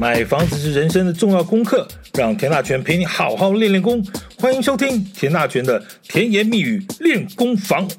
[0.00, 4.00] 买房子是人生的重要功课，让田大权陪你好好练练功。
[4.38, 7.90] 欢迎收听田大权的甜言蜜语练功房。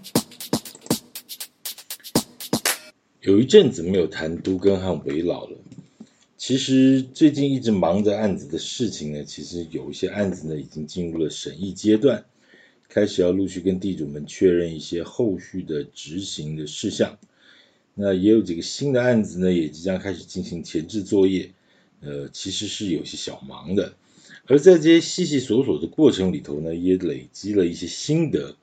[3.20, 5.58] 有一阵子没有谈都更和危老了。
[6.38, 12.24] 其实最近一直忙着案子的事情呢，其实有一些案子呢已经进入了审议阶段，
[12.88, 17.18] 开始要陆续跟地主们确认一些后续的执行的事项。
[17.94, 21.52] 那也有几个新的案子呢，也即将开始进行前置作业。
[22.02, 23.94] 呃，其实是有些小忙的，
[24.48, 28.56] 而在这些细细琐琐的过程里头呢，也累积了一些心得，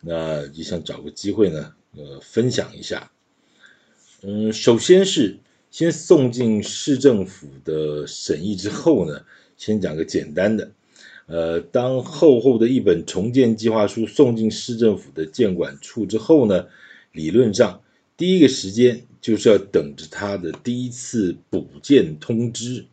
[0.00, 3.10] 那就想找个机会呢，呃，分享一下。
[4.22, 5.38] 嗯，首先是
[5.70, 9.24] 先送进市政府的审议之后呢，
[9.56, 10.72] 先讲个简单的，
[11.26, 16.66] 呃，当厚厚的一本重建计划书送进市政府的建管处之后呢，
[17.12, 17.81] 理论上
[18.22, 19.02] 第一个时间。
[19.20, 22.84] 就是要等着他的第一次补建通知，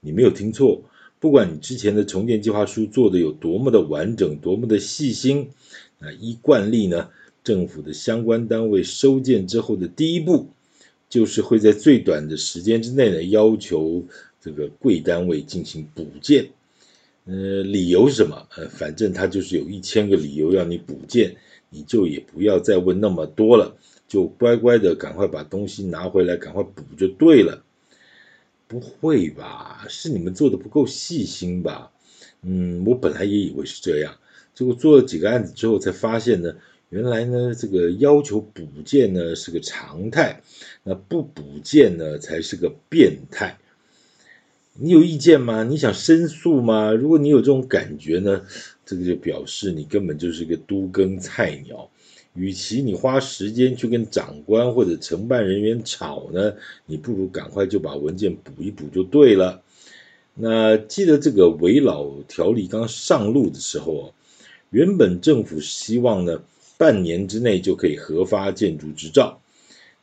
[0.00, 0.82] 你没有听错，
[1.20, 5.50] 不管你之前的重建计划书做的有多么的完整，多么的细心，
[5.98, 7.10] 那依惯例呢，
[7.44, 10.46] 政府的相关单位收件之后的第一步，
[11.10, 14.02] 就是会在最短的时间之内呢，要求
[14.40, 16.48] 这个贵单位进行补建。
[17.26, 18.48] 呃，理由是什么？
[18.56, 21.36] 呃，反正他就是有一千个理由要你补建，
[21.68, 23.76] 你就也不要再问那么多了。
[24.08, 27.62] 就乖乖的赶快把东西拿回来，赶快补就对了。
[28.66, 29.86] 不会吧？
[29.88, 31.90] 是你们做的不够细心吧？
[32.42, 34.16] 嗯，我本来也以为是这样，
[34.54, 36.54] 结果做了几个案子之后才发现呢，
[36.90, 40.42] 原来呢这个要求补件呢是个常态，
[40.82, 43.58] 那不补件呢才是个变态。
[44.74, 45.64] 你有意见吗？
[45.64, 46.92] 你想申诉吗？
[46.92, 48.44] 如果你有这种感觉呢，
[48.84, 51.90] 这个就表示你根本就是个都更菜鸟。
[52.38, 56.54] 与其你花时间去跟长官或者承办人员吵呢，
[56.86, 59.60] 你不如赶快就把文件补一补就对了。
[60.34, 64.14] 那记得这个危老条例刚上路的时候，
[64.70, 66.40] 原本政府希望呢，
[66.76, 69.40] 半年之内就可以核发建筑执照。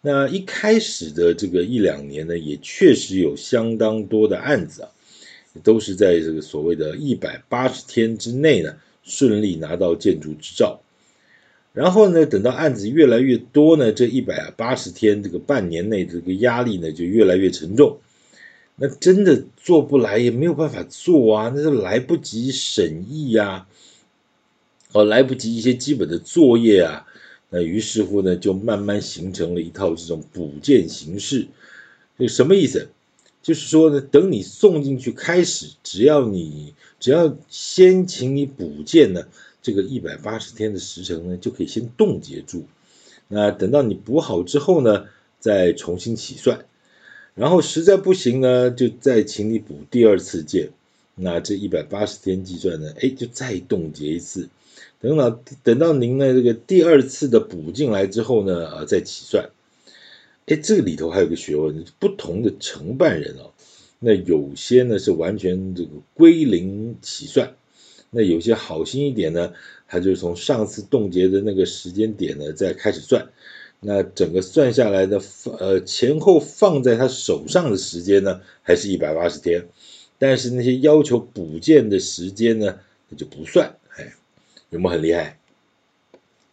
[0.02, 4.90] 那一开始的这个一两年呢，也确实有相当多的案子啊，
[5.64, 10.82] 都是在这个所谓的一百八十天之内呢，顺利拿到建筑执照。
[11.76, 18.00] 然后呢，等到案子越来越多呢，这一百八十天这个半年内这个压力呢就越来越沉重。
[18.78, 23.68] 那真的做不来也没有办法做啊，那是来不及审议呀，
[24.94, 27.06] 哦，来不及一些基本的作业啊。
[27.50, 31.48] 那于是乎呢，就慢慢形成了一套这种补件形式。
[32.18, 32.88] 这什么意思？
[33.42, 39.28] 就是说呢，等你送进去开始，只要你只要先请你补件呢。
[39.66, 42.66] 这个一百八十天的时程呢，就可以先冻结住。
[43.28, 45.08] 那等到你补好之后呢，
[45.40, 46.66] 再重新起算。
[47.34, 50.70] 然后实在不行呢，就再请你补第二次件。
[51.16, 54.50] 那这一百八十天计算呢，哎，就再冻结一次。
[55.02, 55.32] 等到
[55.64, 59.50] 等到您呢这个第二次的补进来之后呢，啊，再起算。
[60.46, 63.52] 哎，这个里头还有个学问，不同的承办人哦，
[63.98, 67.56] 那有些呢是完全这个归零起算。
[68.16, 69.52] 那有些好心一点呢，
[69.90, 73.28] 他就从上次冻结的那个时间点呢再开始算，
[73.82, 75.22] 那整个算下来的
[75.60, 79.66] 呃前后放在他手上的时间呢，还是一百八十天，
[80.18, 84.14] 但是那些要求补件的时间呢，那就不算，哎，
[84.70, 85.38] 有没有很厉害？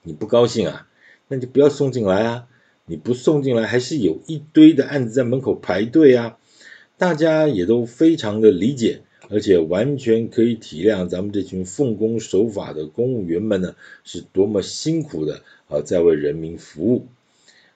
[0.02, 0.88] 你不高兴啊？
[1.28, 2.48] 那就不要送进来啊！
[2.86, 6.36] 你不送进来，还是有一堆的案子在门口排队啊！
[6.98, 9.02] 大家也都非常的理解。
[9.32, 17.06] 而且完全可以体谅咱们这群奉公守法的公务员们呢，是多么辛苦的啊，在为人民服务。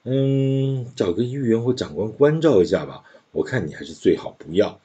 [0.05, 4.81] 嗯，找个议员或长官关照一下吧，我看你还是最好不要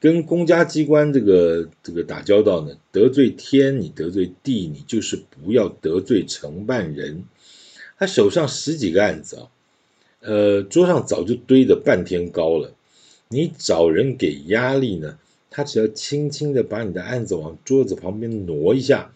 [0.00, 7.24] 跟公家机关这个这个打交道呢，得罪天你得罪地，你就是不要得罪承办人。
[7.98, 9.48] 他手上十几个案子啊，
[10.20, 12.74] 呃，桌上早就堆得半天高了，
[13.28, 15.18] 你找人给压力呢？
[15.52, 19.12] 他只要轻轻的把你的案子往桌子旁边挪一下，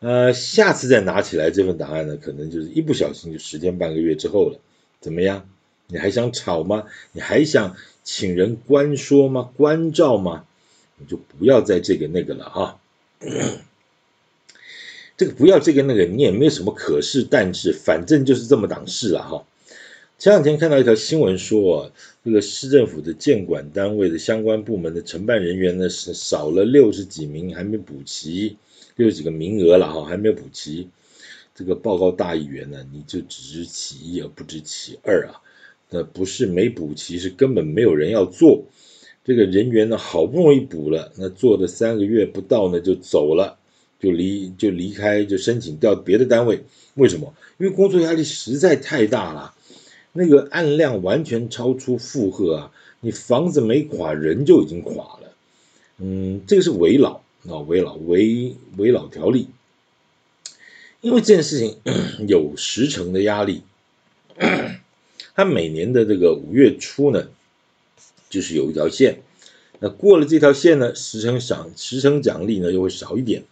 [0.00, 4.60] 呃，下次再拿起来这份档案呢，可能就是一不小心就十天半个月之后了。
[5.00, 5.48] 怎么样？
[5.88, 6.84] 你还想吵吗？
[7.12, 9.50] 你还想请人关说吗？
[9.56, 10.44] 关照吗？
[10.98, 12.78] 你就不要再这个那个了哈。
[15.16, 19.44] 这个不要这个那个，你也没有什么可是但是，反正就是这么档事了哈。
[20.22, 21.90] 前两天看到一条新闻说啊，
[22.24, 28.56] 这个市政府的建管单位的相关部门的承办人员呢，是少了六十几名，还没补齐，
[28.94, 30.88] 六十几个名额了哈，还没有补齐。
[31.56, 35.42] 这个报告大议员呢，你就只知其一而不知其二啊。
[35.90, 38.66] 那不是没补齐，是根本没有人要做。
[39.24, 43.58] 这个人员呢好不容易补了，那做的三个月不到呢就走了，
[43.98, 46.62] 就离就离开就申请调别的单位。
[46.94, 47.34] 为什么？
[47.58, 49.54] 因为工作压力实在太大了，
[50.12, 52.72] 那个案量完全超出负荷啊！
[53.00, 55.34] 你房子没垮，人就已经垮了。
[55.98, 59.48] 嗯，这个是危老啊，危老危危老条例。
[61.00, 61.78] 因为这件事情
[62.28, 63.62] 有十成的压力，
[65.34, 67.28] 他每年的这个五月初呢，
[68.30, 69.22] 就是有一条线，
[69.80, 73.42] 那过了这条线呢，十成奖十成奖励呢又会少一点，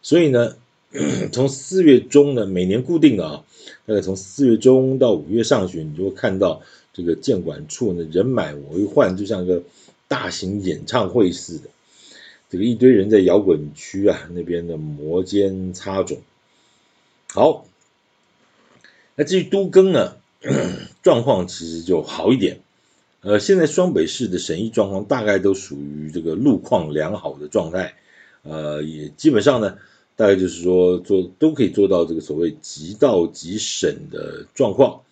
[0.00, 0.56] 所以呢，
[1.32, 3.44] 从四月中呢，每年固定的啊，
[3.86, 6.62] 大概从四月中到五月上旬，你就会看到
[6.92, 9.62] 这个建管处呢人满为患，就像个
[10.08, 11.68] 大型演唱会似的，
[12.48, 16.18] 这个一堆人在摇滚区啊那边的摩肩擦踵。
[17.28, 17.66] 好，
[19.16, 20.16] 那至于都更呢，
[21.02, 22.60] 状况其实就好一点。
[23.20, 27.94] 呃，现在双北市的审议状况大概都属于这个路况良好的状态，
[28.44, 29.78] 呃，也基本上呢，
[30.16, 35.02] 大概就是说做都可以做到这个所谓即到即审的状况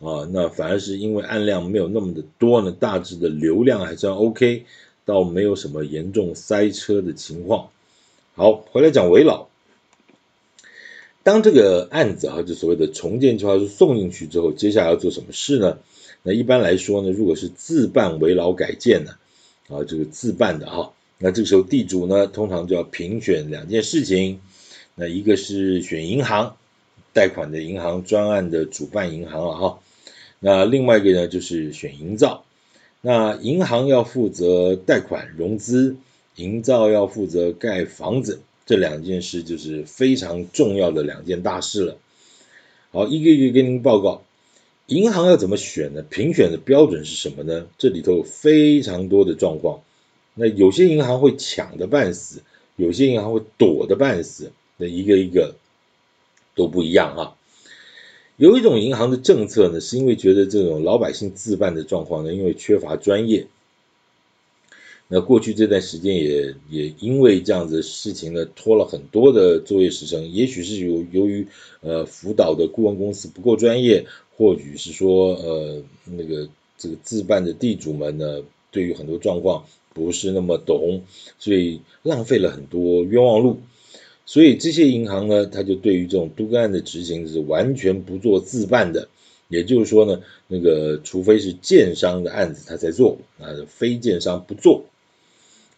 [0.00, 0.26] 啊。
[0.32, 4.64] 那反而是因为案量没有那么的多呢，大致的流量还算 OK，
[5.04, 7.68] 倒没有什么严重塞车的情况。
[8.34, 9.48] 好，回来讲危老。
[11.22, 15.78] 当这个案子啊，就所谓的重建计划书送进去之后，接下来要做什么事呢？
[16.22, 19.12] 那一般来说呢，如果是自办危老改建呢，
[19.68, 24.40] 啊，这个自办的哈，那这个时候地主呢，通常就要评选两件事情，
[24.94, 26.56] 那一个是选银行
[27.12, 29.78] 贷款的银行专案的主办银行了哈，
[30.40, 32.44] 那另外一个呢就是选营造，
[33.00, 35.96] 那银行要负责贷款融资，
[36.36, 38.40] 营造要负责盖房子。
[38.66, 41.96] 这两件事就是非常重要的两件大事了。
[42.90, 44.22] 好，一个一个跟您报告，
[44.86, 46.02] 银行要怎么选呢？
[46.02, 47.68] 评选的标准是什么呢？
[47.78, 49.80] 这里头有非常多的状况。
[50.38, 52.42] 那有些银行会抢得半死，
[52.76, 55.56] 有些银行会躲得半死，那一个一个
[56.54, 57.36] 都不一样啊。
[58.36, 63.46] 有一种银行的政策呢，是因为觉得这种老百姓自办的状况呢，因为缺乏专业。
[65.08, 71.46] 那过去这段时间也也因为这样子事情呢，拖了很多的作业时程，也许是由由于
[71.80, 74.04] 呃辅导的顾问公司不够专业，
[74.36, 76.46] 或许是说呃那个
[76.76, 79.64] 这个自办的地主们呢，对于很多状况
[79.96, 81.04] 不是那么懂，
[81.38, 83.60] 所以浪费了很多冤枉路。
[84.26, 89.08] 所以这些银行呢，他就对于这种都更案的执行是完全不做自办的，
[89.48, 94.84] 也就是说呢，那个除非是建商的案子他才做，啊非建商不做。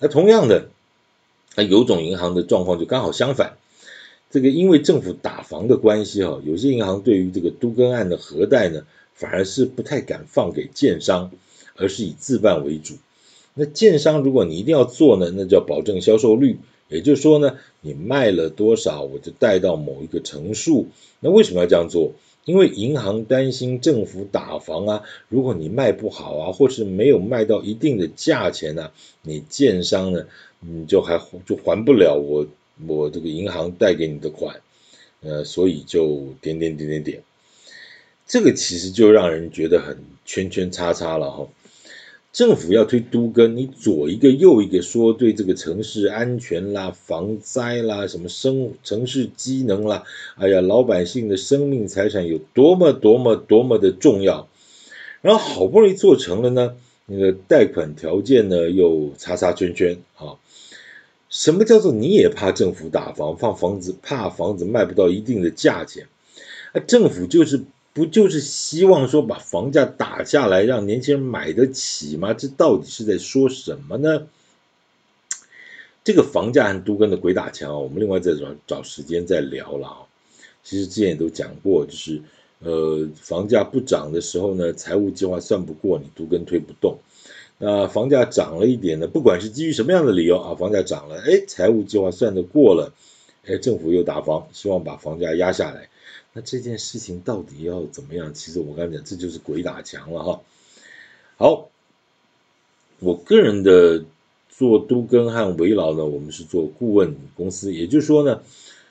[0.00, 0.68] 那同样的，
[1.54, 3.56] 那有种银行的状况就刚好相反，
[4.32, 8.84] 这个因为政府打房的关系哈，有些银行对于这个都更案的核贷呢，
[9.14, 11.30] 反而是不太敢放给建商，
[11.76, 12.94] 而是以自办为主。
[13.58, 16.58] 那建商如果你一定要做呢，那叫保证销售率，
[16.88, 20.86] 也就是说呢，你卖了多少我就贷到某一个成数。
[21.18, 22.12] 那为什么要这样做？
[22.44, 30.24] 因为银行担心政府打房啊，如果你卖不好啊，或是没有卖到一定的价钱呢，你建商呢，
[30.60, 32.46] 你就还就还不了我
[32.86, 34.60] 我这个银行贷给你的款，
[35.20, 37.22] 呃，所以就点点点点点，
[38.26, 41.48] 这个其实就让人觉得很圈圈叉叉了哈。
[42.30, 50.04] 政府要推都更，你左一个右一个说对这个城市安全啦、防灾啦、什么生城市机能啦，
[50.36, 54.46] 哎呀，老百姓的生命财产有多么多么多么的重要，
[55.22, 56.76] 然后好不容易做成了呢，
[57.06, 60.36] 那个贷款条件呢又叉叉圈圈啊，
[61.30, 66.06] 什么叫做你也怕政府打房，放房子怕房子卖不到一定的价钱，
[66.72, 67.64] 啊，政府就是。
[67.98, 72.32] 不就是希望说把房价打下来，让年轻人买得起吗？
[72.32, 74.28] 这到底是在说什么呢？
[76.04, 79.98] 这个房价和都更的鬼打墙啊，我们另外再找找时间再聊了啊。
[80.62, 82.22] 其实之前也都讲过，就是
[82.60, 86.98] 呃，房价不涨的时候呢，财务计划算不过，你都更推不动。
[87.58, 92.94] 那房价涨了一点呢，不管是基于什么样的理由啊，房价涨了，哎，财务计划算得过了，
[93.48, 95.88] 哎，政府又打房，希望把房价压下来。
[96.34, 98.34] 那这件事情到底要怎么样？
[98.34, 100.42] 其实我刚才讲，这就是鬼打墙了哈。
[101.38, 101.70] 好，
[103.00, 104.04] 我个人的
[104.50, 108.42] 做都更和危老呢，我们是做顾问公司，也就是说呢，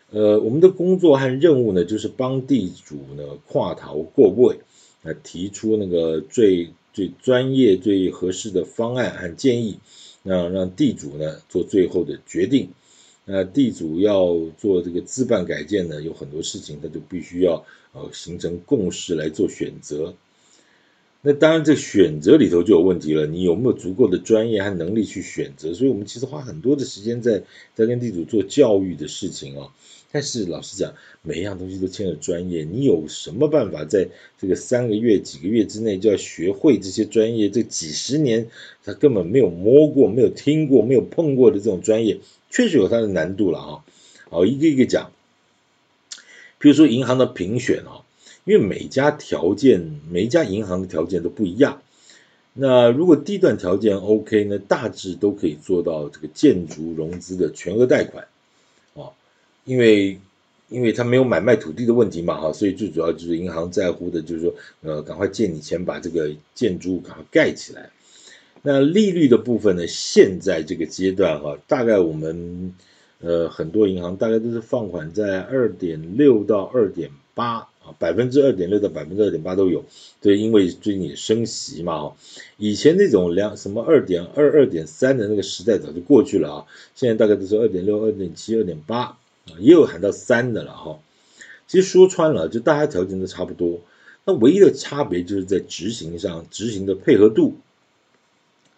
[0.09, 4.59] 呃，我们的工作和任务呢，就是帮地主呢跨逃过位，
[5.03, 9.77] 来提出那个最最专业、最合适的方案和建议，
[10.23, 12.69] 让让地主呢做最后的决定。
[13.29, 20.15] 那地主要做这个自办改建呢，有很多事情他就必须要呃形成共识来做选择。
[21.24, 23.25] 那当然，这选择里头就有问题了。
[23.25, 25.74] 你有没有足够的专业和能力去选择？
[25.74, 27.43] 所以我们其实花很多的时间在
[27.75, 29.72] 在跟地主做教育的事情哦。
[30.10, 30.93] 但是老实讲，
[31.24, 32.63] 每一样东西都牵了专业。
[32.63, 34.07] 你有什么办法在
[34.39, 37.50] 这个三个月、几个月之内就要学会这些专业？
[37.50, 38.48] 这几十年
[38.86, 42.19] 他根本没有摸过、没有听过、没有碰过的这种专业，
[42.57, 43.85] 确实有它的难度了啊。
[44.31, 45.11] 好，一个一个讲。
[46.57, 48.01] 比如说银行的评选啊，
[48.45, 51.83] 因为每家条件、每一家银行的条件都不一样。
[52.53, 58.27] 那如果地段条件 OK 呢，大致都可以做到这个建筑融资的全额贷款
[58.95, 59.13] 啊，
[59.63, 60.19] 因为
[60.69, 67.91] 因为他没有买卖土地的问题嘛哈，所以最主要就是银行在乎的就是说，呃，赶快借你钱把这个建筑物赶快盖起来。
[68.67, 72.74] 那利率的部分呢，现在这个阶段哈，大概我们。
[73.19, 79.86] 呃，很多银行大概都是放款在二点六到二点八啊，百分之二点六到百分之二点八都有。
[80.21, 82.15] 对，因为最近也升息嘛，哈，
[82.57, 89.17] 以前那种两什么二点二、二点三的那个时代早就过去了啊，现在大概都是二点六、二点七、二点八啊，
[89.57, 91.00] 也有喊到三的了哈。
[91.65, 93.81] 其实说穿了，就大家条件都差不多，
[94.25, 97.55] 那唯一的差别就是在执行上，执行的配合度，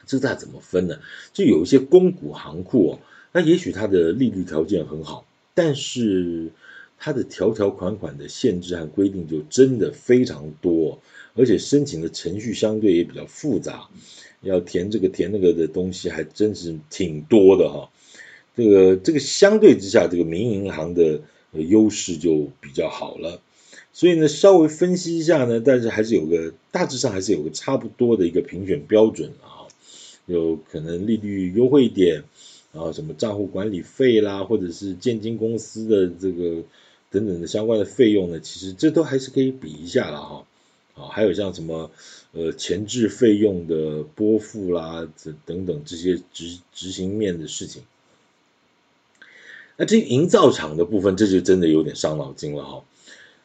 [0.09, 0.97] 这大怎么分呢？
[1.33, 2.99] 就有一些公股行库哦。
[3.31, 5.23] 那也许它的利率条件很好，
[5.53, 6.49] 但是
[6.97, 10.99] 它的条条款款的限制和规定就真的非常多，
[11.35, 13.87] 而且申请的程序相对也比较复杂，
[14.41, 17.91] 要填这个填那个的东西还真是挺多的哈。
[18.57, 23.39] 这个这个相对之下，这个民营银行的优势就比较好了。
[23.91, 29.48] 所以呢，稍微分析一下呢，但是还是有个大致上还是有个差不多的一个评选标准啊，
[30.29, 32.23] 有可能利率优惠一点。
[32.71, 36.61] 然后什么账户管理费啦，或者是建金公司的这个
[37.09, 40.45] 等等的相关的费用呢，其实这都还是可以比一下了哈。
[40.93, 41.89] 啊，还有像什么
[42.31, 47.81] 呃前置费用的拨付啦，这等等这些执执行面的事情。
[49.75, 52.83] 那这营造厂的部分，这就真的有点伤脑筋了哈。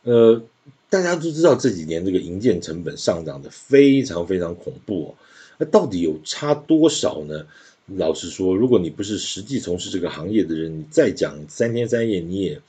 [0.02, 0.42] 呃，
[0.90, 5.14] 大家都知道这几年这个营建成本上涨的非常非常恐怖哦，
[5.58, 7.46] 那到底有差多少呢？
[7.86, 12.62] 老实说，如果你不是实际从事这个行业的人，你再讲三天三夜，你也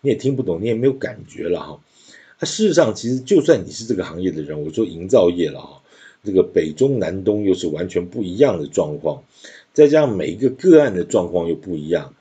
[0.00, 1.80] 你也听不懂，你也没有感觉了哈。
[2.38, 5.82] 啊，事实上，其实就算你是这个行业的人，我说营造业了哈，
[6.22, 9.24] 这个北中南东又是完全不一样的状况，
[9.72, 12.14] 再加上每一个个案的状况又不一样，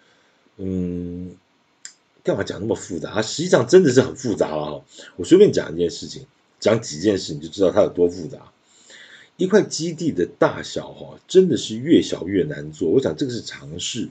[0.57, 1.35] 嗯，
[2.23, 3.21] 干嘛讲那么复杂啊？
[3.21, 4.81] 实际上真的是很复杂了哈。
[5.15, 6.25] 我随便讲一件事情，
[6.59, 8.51] 讲几件事，你就知道它有多复杂。
[9.41, 12.91] 一块基地的大小哈，真的是越小越难做。
[12.91, 14.09] 我想这个是常事，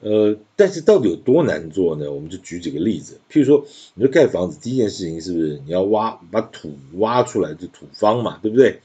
[0.00, 2.10] 呃，但是到底有多难做呢？
[2.10, 3.20] 我们就举几个例子。
[3.30, 8.80] 譬如说，你说盖房子，第一件事情是不是你要挖，把土挖出来，就土方嘛，对不对？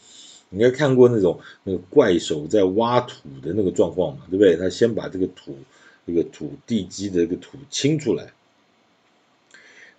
[0.49, 4.57] 你应该看过那种那个怪手在挖土的那个状况嘛，对不对？
[4.57, 5.57] 他先把这个土，
[6.05, 8.33] 这个土地基的这个土清出来。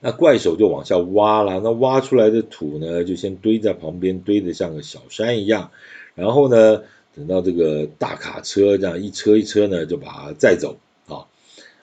[0.01, 5.71] 那怪手就往下挖了，那挖出来的土呢，就先堆在旁边，堆得像个小山一样。
[6.15, 6.83] 然后呢，
[7.17, 11.25] 等到这个大卡车这样一车一车呢，就把它载走啊。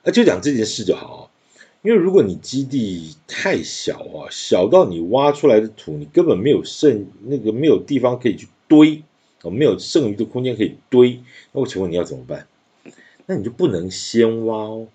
[0.03, 1.31] 那就讲这件事就好，
[1.81, 9.01] 因为如果你基地太小啊，小到你挖出来的土，你根本没有剩那个没有地方可以去堆，
[9.41, 11.19] 啊没有剩余的空间可以堆。
[11.51, 12.47] 那我请问你要怎么办？
[13.25, 14.87] 那你就不能先挖哦。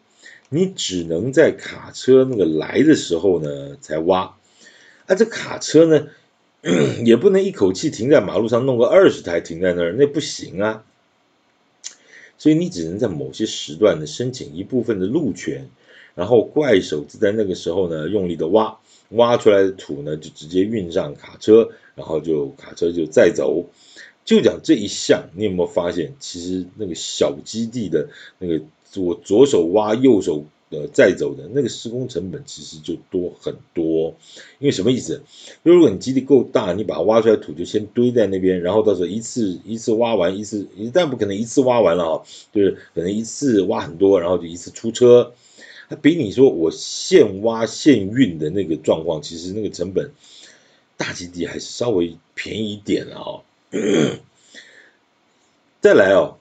[0.49, 4.37] 你只能在卡车那个来的时候呢才挖，
[5.07, 6.07] 啊，这卡车呢
[7.05, 10.85] 也不能一口气停在马路上弄个二十台停在那儿，那不行啊。
[12.39, 15.69] 所以你只能在某些时段呢申请一部分的路权，
[16.15, 18.79] 然后怪手就在那个时候呢用力的挖，
[19.11, 23.69] 挖出来的土呢就直接运上卡车，然后就卡车就载走。
[24.25, 28.63] 就讲这一项，你有没有发现，其实那个小基地的那个。
[29.01, 34.15] 我左手挖，右手呃再走的那个施工成本其实就多很多，
[34.59, 35.23] 因为什么意思？
[35.63, 42.23] 因为如果你基地够大，你把它挖出来土就先堆在那边，然后到时候一次一次挖完，一次一但不可能一次挖完了啊，
[42.53, 45.33] 就是可能一次挖很多，然后就一次出车。
[45.89, 50.11] 它比你说我现挖现运的那个状况，其实那个成本
[50.97, 53.31] 大基地还是稍微便宜一点了啊。
[55.81, 56.39] 再来哦。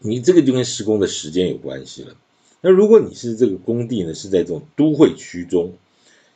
[0.00, 2.16] 你这个就跟施工的时间有关系了。
[2.60, 5.74] 那如果你是这个工地呢，是在这种都会区中，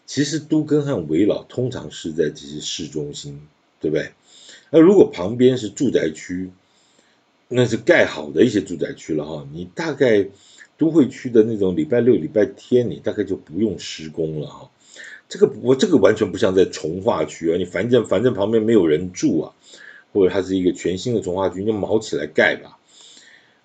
[0.06, 3.40] 其实都跟和危老通常是在这些市中心，
[3.80, 4.12] 对不对？
[4.70, 6.50] 那如果旁边是住宅区，
[7.48, 10.28] 那是盖好的一些住宅区了哈，你大概
[10.78, 14.70] 都会区的那种礼拜六、礼拜天，你大概就不用施工了哈。
[15.28, 19.54] 这个我这个完全不像在从化区啊，你反正反正旁边没有人住啊，
[20.12, 22.78] 或者它是一个全新的从化区，你就卯起来盖吧。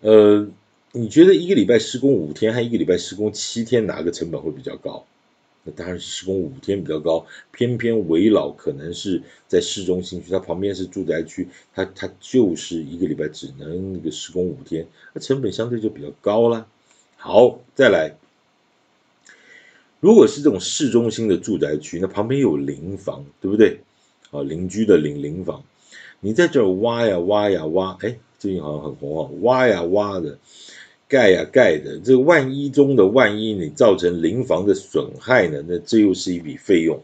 [0.02, 0.48] 呃，
[0.92, 5.06] 你觉得一个礼拜施工五天，还一个礼拜施工七天，哪个成本会比较高？
[5.64, 7.26] 那当然是施工五天比较高。
[7.52, 16.68] 偏偏危老可能是在市中心区，它旁边是住宅区，它它就是一个礼拜只能那个施工五天，那成本相对就比较高了。
[17.18, 18.16] 好，再来。
[20.00, 23.80] 如果是这种市中心的住宅区，那旁边有邻房，对不对？
[24.30, 25.64] 啊，邻居的邻邻房，
[26.20, 30.38] 你在这挖呀挖呀挖，哎，最近好像很红啊，挖呀挖的，
[31.08, 35.64] 盖呀盖的，这万一中的万一，你造成邻房的损害呢？
[35.68, 37.02] 那这又是一笔费用。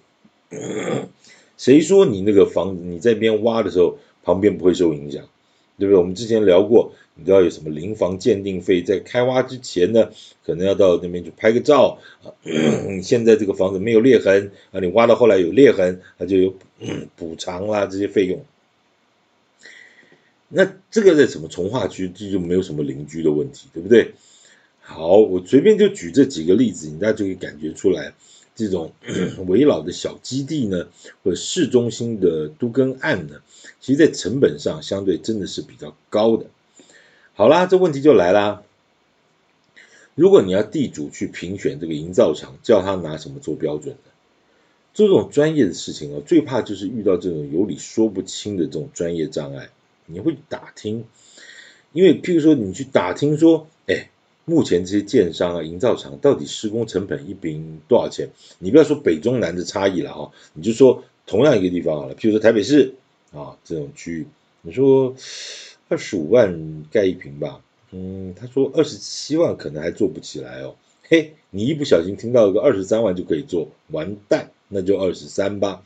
[1.57, 5.23] 谁说你那个房子你在边挖的时候，旁边不会受影响？
[5.79, 5.97] 对不对？
[5.97, 10.09] 我们之前聊过，你知道有什么邻房鉴定费，在开挖之前呢，
[10.45, 12.29] 可能要到那边去拍个照啊。
[13.01, 16.53] 现在这个房子没有裂痕啊，你挖到后来有裂痕，它就有
[17.15, 18.39] 补偿啦这些费用。
[20.49, 24.13] 那这个在什么从化区，这就没有什么邻居的问题，对不对？
[24.81, 28.13] 好，我随便就举这几个例子，你大家就可以感觉出来。
[28.55, 28.93] 这种
[29.47, 30.87] 围绕的小基地呢，
[31.23, 33.41] 或者市中心的都更案呢，
[33.81, 36.45] 其实在成本上相对真的是比较高的。
[37.33, 38.61] 好啦，这问题就来啦。
[40.13, 44.11] 如果你要地主去评选这个营造厂，叫他拿什么做标准呢？
[44.93, 49.69] 做这种专业的事情啊，最怕就是遇到这种有理说不清的这种专业障碍。
[50.13, 51.03] 你会打听，
[51.91, 54.09] 因为譬如说你去打听说，哎。
[54.45, 58.27] 目前这些建商啊、营造厂到底施工成本一平多少钱？
[58.59, 62.93] 你不要说北中南的差异了哈，你就说同样一个地方好了，譬如说台北市
[63.31, 64.27] 啊这种区域，
[64.61, 65.15] 你说
[65.87, 70.75] 二十五万盖一平吧，嗯，他说二十七万可能还做不起来哦，
[71.07, 75.85] 嘿，你一不小心听到一个二十三万就可以做，完蛋，那就二十三吧，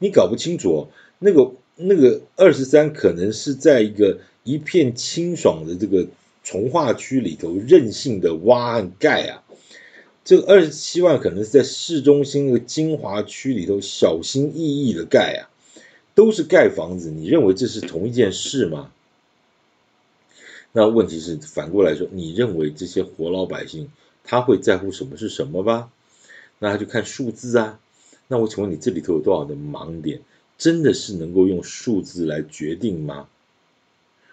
[0.00, 0.88] 你搞不清楚哦，
[1.20, 6.06] 那个那个二十三可能是在一个一片清爽的这个。
[6.44, 9.44] 从化区里头任性的挖和盖啊，
[10.24, 15.46] 这个二十七万可能是在市中心那个精华区里头小心翼翼的盖啊，
[16.16, 18.90] 都是盖房子，你认为这是同一件事吗？
[20.72, 23.88] 那问题是反过来说，你认为这些活老百姓
[24.24, 25.92] 他会在乎什么是什么吧？
[26.58, 27.78] 那他就看数字啊。
[28.26, 30.22] 那我请问你这里头有多少的盲点？
[30.58, 33.28] 真的是能够用数字来决定吗？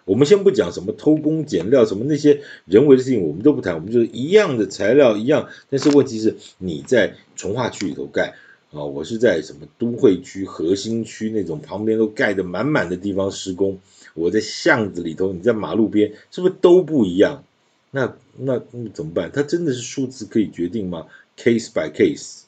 [0.04, 3.74] 我们先不讲什么偷工减料，什么那些人为的事情，我们都不谈。
[3.74, 8.34] 我们就是一样的材料一样，但是问题是你在从化区里头盖
[8.72, 13.78] 啊，我是在什么都会区核心区那种旁边都盖得满满的地方施工，
[14.14, 17.44] 我在巷子里头，你在马路边，是不是都不一样？
[17.92, 19.30] 那那那怎么办？
[19.32, 21.06] 它真的是数字可以决定吗
[21.36, 22.42] ？Case by case，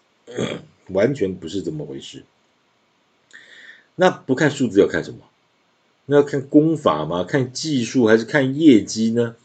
[0.89, 2.25] 完全不是这么回事。
[4.03, 5.19] 那不看数字要看什么？
[6.07, 7.23] 那要看功法吗？
[7.23, 9.37] 看技术还是看业绩呢？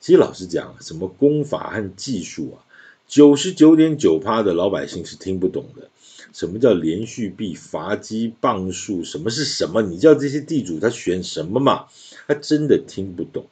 [0.00, 2.60] 其实老实讲，什么功法和技术啊，
[3.08, 5.88] 九十九点九趴的老百姓是听不懂的。
[6.34, 9.02] 什么叫连续壁、筏基、磅数？
[9.02, 9.80] 什么是什么？
[9.80, 11.86] 你叫这些地主他选什么嘛？
[12.28, 13.46] 他真的听不懂，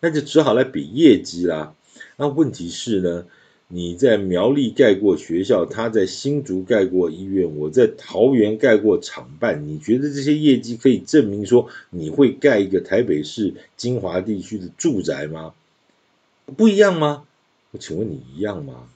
[0.00, 1.74] 那就只好来比业绩啦。
[2.16, 3.26] 那问题是呢？
[3.72, 9.68] 你在苗栗盖过学校，他在新竹盖过医院，我在桃园盖过厂办。
[9.68, 15.54] 你觉得这些业绩可以证明说你会盖一个台北市金华地区的住宅吗？
[16.56, 17.28] 不一样吗？
[17.70, 18.88] 我请问你一样吗？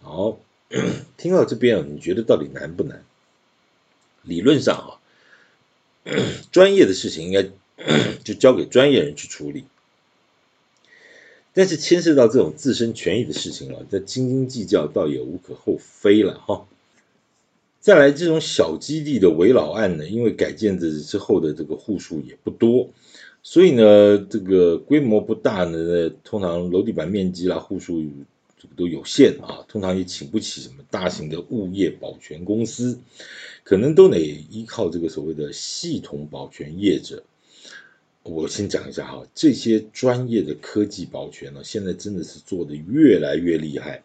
[0.00, 0.38] 好，
[1.18, 3.02] 听到这边啊，你觉得到底难不难？
[4.22, 4.90] 理论上啊，
[6.52, 7.50] 专业的事情应该
[8.22, 9.64] 就交给专业人去处理。
[11.56, 16.66] 但是牵涉到这种自身权益的事情了，这斤斤计较倒也无可厚非了哈。
[17.80, 22.90] 再来这种小基地的围老案呢，因为改建的之后的这个户数也不多，
[23.42, 28.04] 所以呢，这个规模不大呢，通常楼地板面积啦、户数
[28.76, 32.98] 都有限啊，通常也请不起什么大型的物业保全公司，
[33.64, 37.22] 可能都得依靠这个所谓的系统保全业者。
[38.28, 44.02] 我先讲一下哈，这些专业的科技保全呢，现在真的是做得越来越厉害。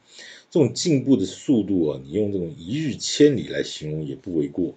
[0.50, 4.76] 这种进步的速度啊，你用这种一日千里来形容也不为过。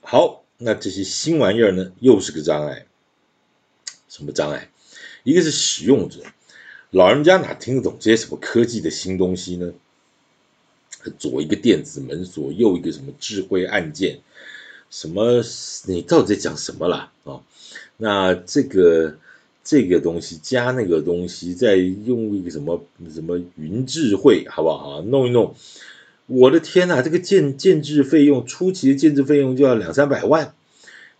[0.00, 2.86] 好，那这些新玩意儿呢，又是个障碍。
[4.08, 4.70] 什么障碍？
[5.24, 6.22] 一个是使用者，
[6.90, 9.72] 老人家哪听得懂这些什么科技的新东西呢？
[11.18, 14.20] 左一个电子门锁，右一个什么智慧按键。
[14.92, 15.42] 什么？
[15.86, 17.10] 你到底在讲什么啦？
[17.24, 17.42] 啊、哦，
[17.96, 19.16] 那这个
[19.64, 25.00] 这个东西加那个东西，再用一个什么什么云智慧，好不好？
[25.00, 25.54] 弄一弄，
[26.26, 30.54] 我的天呐，这个建建置费用，初期的建置费用就要两三百万，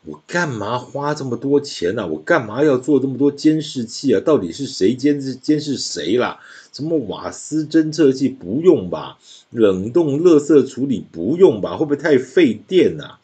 [0.04, 2.06] 我干嘛花这么多钱呢？
[2.06, 4.20] 我干嘛要做这么多监视器啊？
[4.20, 6.38] 到底是谁监视监视谁啦？
[6.74, 9.16] 什么瓦斯侦测器不用吧？
[9.50, 11.78] 冷冻垃圾处理不用吧？
[11.78, 13.16] 会不会太费电呐？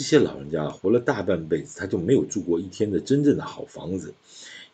[0.00, 4.14] 这些老人家活了大半辈子，他就没有住过一天的真正的好房子。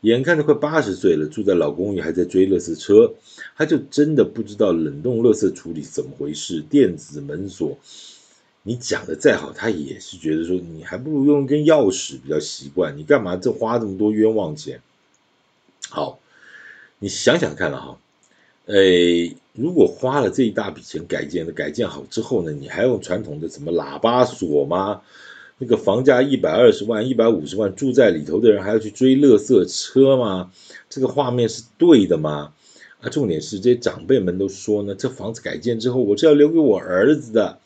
[0.02, 3.12] 眼看着快八十岁了，住在老公寓还在追垃圾车，
[3.56, 6.60] 他就真的不知道冷冻垃圾处理怎么回事。
[6.60, 7.76] 电子门锁，
[8.62, 12.96] 你讲的再好，他也是觉得说你还不如用一根钥匙比较习惯。
[12.96, 14.80] 你干嘛这花这么多冤枉钱？
[15.90, 16.20] 好，
[17.00, 17.98] 你想想看了哈，
[18.66, 25.02] 诶，如果花了这一大笔钱改建的改建好之后呢，你还用传统的什么喇叭锁吗？
[25.58, 30.50] 那个房价一百二十万、一百五十万，住在里头的人还要去追垃圾车吗？
[30.90, 32.52] 这个画面是对的吗？
[33.00, 37.58] 啊，重点是这些长辈们都说呢，这房子改建之后，我是要留给我儿子的，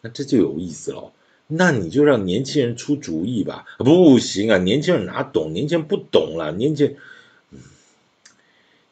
[0.00, 1.12] 那这就有意思了。
[1.48, 3.66] 那你就让年轻人出主意吧。
[3.78, 5.52] 不行啊，年轻人哪懂？
[5.52, 6.96] 年轻人不懂了，年轻，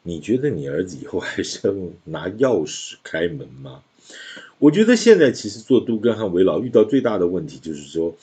[0.07, 3.81] 你觉得你儿子以后还是要拿钥匙开门吗？
[4.59, 8.15] 我觉得现在其实做杜根和危老遇到最大的问题就是说，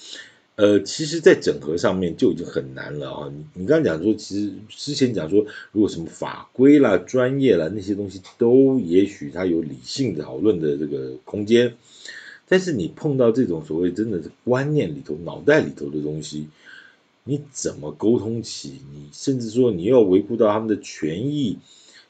[0.55, 3.33] 呃，其实，在整合上面就已经很难了啊。
[3.35, 11.75] 你你刚刚讲说，其实之前讲说，如果什么法规啦、专业啦那些东西，都也许它有理性讨论的这个空间，
[12.49, 16.47] 但是你碰到这种所谓真的是观念里头、脑袋里头的东西，
[17.25, 18.81] 你怎么沟通起？
[18.93, 21.59] 你甚至说你要维护到他们的权益，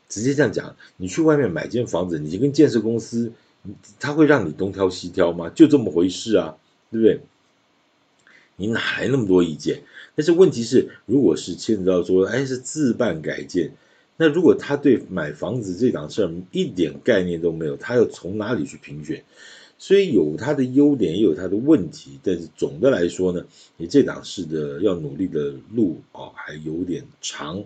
[0.08, 3.32] 直接这样讲，你去外面买间房子，你就跟建设公司。
[4.00, 5.48] 他会让你东挑西挑吗？
[5.48, 6.56] 就这么回事啊，
[6.90, 7.20] 对不对？
[8.56, 9.82] 你哪来那么多意见？
[10.16, 13.72] 但是问题是，如果是牵扯到说，哎，是自办改建，
[14.16, 19.22] 那如果他对买房子这档事儿一点概念都没有，他要从哪里去评选？
[19.82, 22.20] 所以有它的优点，也有它的问题。
[22.22, 23.44] 但是总的来说呢，
[23.76, 27.64] 你这档式的要努力的路啊，还有点长。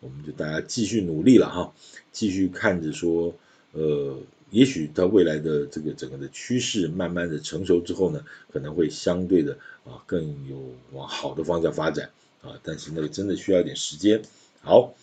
[0.00, 1.72] 我们就大家继续努力了哈，
[2.12, 3.34] 继续看着说，
[3.72, 4.18] 呃。
[4.50, 14.22] 也许它未来的这个整个的趋势慢慢的成熟之后呢，可能会相对的啊更有往好的方向发展啊，但是那个真的需要一点时间。
[14.60, 14.94] 好，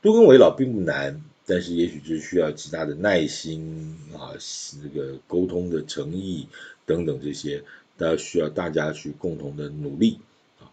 [0.00, 4.36] 多跟为老并不难，但是也许就需要极大的耐心啊，
[4.82, 6.46] 这个沟通的诚意
[6.84, 7.64] 等等这些，
[7.96, 10.18] 都要需要大家去共同的努力
[10.60, 10.68] 啊。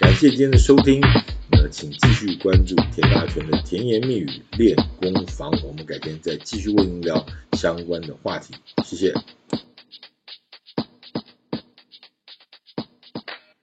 [0.00, 1.00] 感谢今天的收听。
[1.52, 9.12] 那请继续关注田大全的甜言蜜语练功房，我们改天再继续为您聊相关的话题，谢谢。